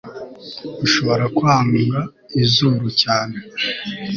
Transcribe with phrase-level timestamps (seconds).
[0.75, 1.99] urashobora kwanga
[2.43, 3.37] izuru cyane